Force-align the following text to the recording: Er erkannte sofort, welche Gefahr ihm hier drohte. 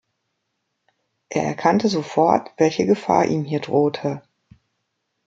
Er 1.29 1.43
erkannte 1.43 1.87
sofort, 1.87 2.51
welche 2.57 2.87
Gefahr 2.87 3.27
ihm 3.27 3.45
hier 3.45 3.59
drohte. 3.59 4.23